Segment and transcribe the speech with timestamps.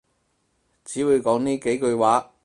[0.83, 2.31] 只會講呢幾句話